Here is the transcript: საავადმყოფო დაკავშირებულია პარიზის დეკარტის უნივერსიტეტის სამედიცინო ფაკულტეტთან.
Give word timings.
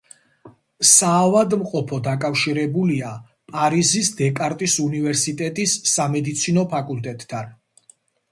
საავადმყოფო 0.91 1.97
დაკავშირებულია 2.07 3.11
პარიზის 3.53 4.09
დეკარტის 4.21 4.77
უნივერსიტეტის 4.87 5.77
სამედიცინო 5.93 6.67
ფაკულტეტთან. 6.75 7.53